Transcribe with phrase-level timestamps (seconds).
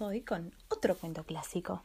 [0.00, 1.82] Hoy con otro cuento clásico,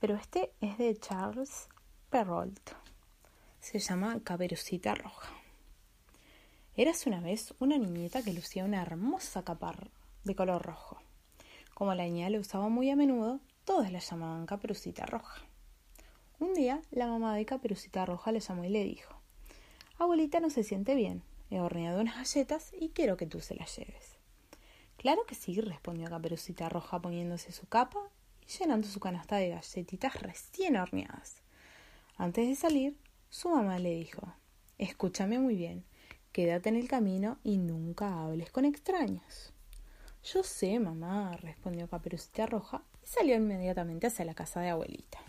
[0.00, 1.68] pero este es de Charles
[2.10, 2.70] Perrault.
[3.60, 5.28] Se llama Caperucita Roja.
[6.76, 9.74] Eras una vez una niñita que lucía una hermosa capa
[10.24, 10.98] de color rojo.
[11.74, 15.42] Como la niña la usaba muy a menudo, todos la llamaban Caperucita Roja.
[16.38, 19.14] Un día, la mamá de Caperucita Roja le llamó y le dijo:
[19.98, 23.76] Abuelita no se siente bien, he horneado unas galletas y quiero que tú se las
[23.76, 24.17] lleves.
[24.98, 28.00] Claro que sí, respondió Caperucita Roja poniéndose su capa
[28.44, 31.40] y llenando su canasta de galletitas recién horneadas.
[32.16, 32.96] Antes de salir,
[33.30, 34.34] su mamá le dijo
[34.76, 35.84] Escúchame muy bien,
[36.32, 39.52] quédate en el camino y nunca hables con extraños.
[40.24, 45.20] Yo sé, mamá, respondió Caperucita Roja y salió inmediatamente hacia la casa de abuelita.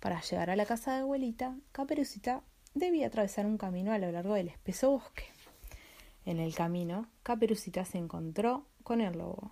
[0.00, 2.42] Para llegar a la casa de abuelita, Caperucita
[2.74, 5.37] debía atravesar un camino a lo largo del espeso bosque.
[6.28, 9.50] En el camino, Caperucita se encontró con el lobo.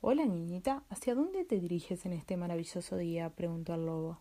[0.00, 3.30] Hola, niñita, ¿hacia dónde te diriges en este maravilloso día?
[3.30, 4.18] preguntó el lobo.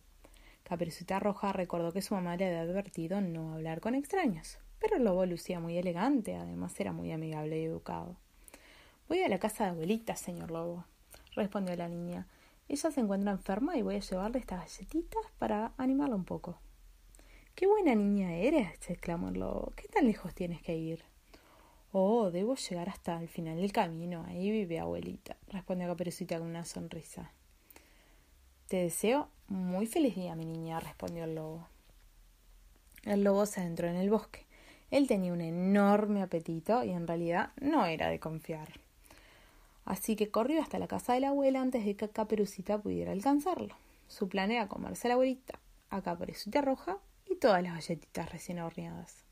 [0.61, 5.05] Caperucita Roja recordó que su mamá le había advertido no hablar con extraños, pero el
[5.05, 8.15] lobo lucía muy elegante, además era muy amigable y educado.
[9.09, 10.85] Voy a la casa de abuelita, señor lobo,
[11.33, 12.27] respondió la niña.
[12.69, 16.59] Ella se encuentra enferma y voy a llevarle estas galletitas para animarla un poco.
[17.55, 19.73] Qué buena niña eres, exclamó el lobo.
[19.75, 21.14] ¿Qué tan lejos tienes que ir?
[21.97, 24.25] Oh, debo llegar hasta el final del camino.
[24.27, 27.31] Ahí vive abuelita, respondió Caperucita con una sonrisa.
[28.67, 31.69] Te deseo muy feliz día, mi niña, respondió el lobo.
[33.05, 34.45] El lobo se adentró en el bosque.
[34.91, 38.67] Él tenía un enorme apetito y en realidad no era de confiar.
[39.85, 43.73] Así que corrió hasta la casa de la abuela antes de que Caperucita pudiera alcanzarlo.
[44.09, 45.61] Su plan era comerse a la abuelita,
[45.91, 49.24] a Caperucita Roja y todas las galletitas recién horneadas.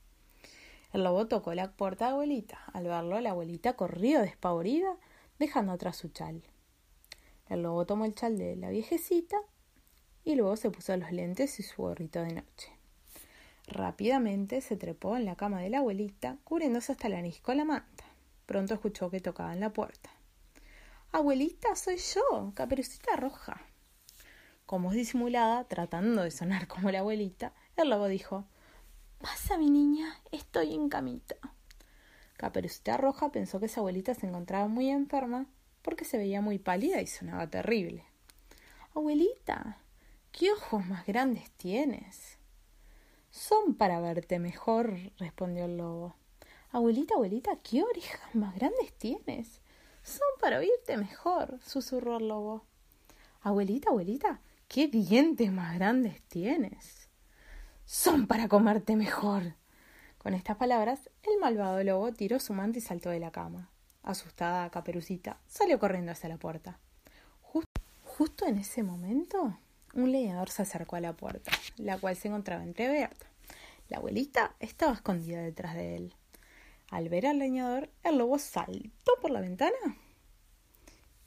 [0.93, 2.59] El lobo tocó la puerta de abuelita.
[2.71, 4.95] Al verlo, la abuelita corrió despavorida,
[5.39, 6.43] dejando atrás su chal.
[7.49, 9.37] El lobo tomó el chal de la viejecita
[10.23, 12.71] y luego se puso los lentes y su gorrito de noche.
[13.65, 17.65] Rápidamente se trepó en la cama de la abuelita, cubriéndose hasta la nariz con la
[17.65, 18.03] manta.
[18.45, 20.11] Pronto escuchó que tocaban la puerta.
[21.11, 23.61] Abuelita, soy yo, caperucita roja.
[24.67, 28.45] Como disimulada, tratando de sonar como la abuelita, el lobo dijo
[29.23, 31.37] Pasa, mi niña, estoy en camita.
[32.35, 35.45] Caperucita Roja pensó que su abuelita se encontraba muy enferma
[35.81, 38.03] porque se veía muy pálida y sonaba terrible.
[38.93, 39.77] Abuelita,
[40.33, 42.37] ¿qué ojos más grandes tienes?
[43.31, 46.17] Son para verte mejor, respondió el lobo.
[46.71, 49.61] Abuelita, abuelita, ¿qué orejas más grandes tienes?
[50.03, 52.65] Son para oírte mejor, susurró el lobo.
[53.39, 57.02] Abuelita, abuelita, ¿qué dientes más grandes tienes?
[58.03, 59.53] Son para comerte mejor.
[60.17, 63.69] Con estas palabras, el malvado lobo tiró su manta y saltó de la cama.
[64.01, 66.79] Asustada, Caperucita salió corriendo hacia la puerta.
[68.03, 69.57] justo en ese momento,
[69.93, 73.25] un leñador se acercó a la puerta, la cual se encontraba entreabierta.
[73.87, 76.13] La abuelita estaba escondida detrás de él.
[76.91, 79.97] Al ver al leñador, el lobo saltó por la ventana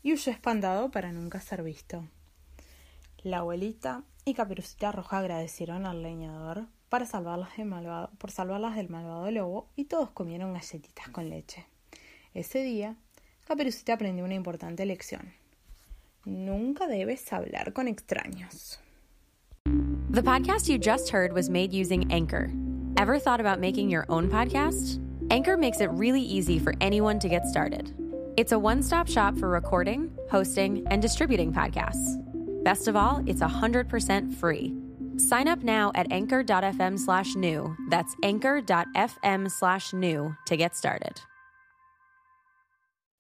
[0.03, 2.07] y huyó espantado para nunca ser visto.
[3.27, 8.89] La abuelita y Caperucita Roja agradecieron al leñador para salvarlas del malvado, por salvarlas del
[8.89, 11.67] malvado lobo y todos comieron galletitas con leche.
[12.35, 12.95] Ese día,
[13.49, 15.33] Caperucita aprendió una importante lección.
[16.25, 18.79] Nunca debes hablar con extraños.
[20.09, 22.53] The podcast you just heard was made using Anchor.
[22.97, 25.01] Ever thought about making your own podcast?
[25.31, 27.93] Anchor makes it really easy for anyone to get started.
[28.37, 32.23] It's a one stop shop for recording, hosting, and distributing podcasts.
[32.67, 34.75] Best of all, it's 100% free.
[35.19, 37.77] Sign up now at anchor.fm slash new.
[37.91, 41.21] That's anchor.fm slash new to get started.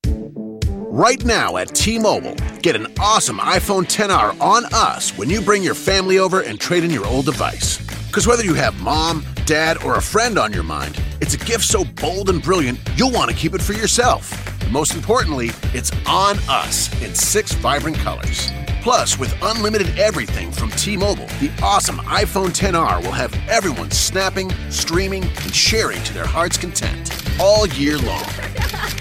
[0.05, 5.63] Right now at T Mobile, get an awesome iPhone 10R on us when you bring
[5.63, 7.79] your family over and trade in your old device.
[8.09, 11.67] Because whether you have mom, dad, or a friend on your mind, it's a gift
[11.67, 14.33] so bold and brilliant, you'll want to keep it for yourself.
[14.73, 18.51] most importantly, it's on us in six vibrant colors.
[18.87, 24.49] Plus, with unlimited everything from T Mobile, the awesome iPhone 10R will have everyone snapping,
[24.71, 27.11] streaming, and sharing to their heart's content.
[27.41, 28.25] all year long.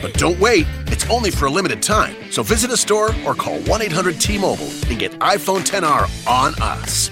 [0.01, 2.15] But don't wait, it's only for a limited time.
[2.31, 6.55] So visit a store or call 1 800 T Mobile and get iPhone 10R on
[6.63, 7.11] us.